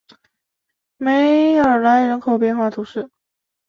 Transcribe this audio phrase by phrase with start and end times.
[0.97, 3.11] 梅尔莱人口变化图示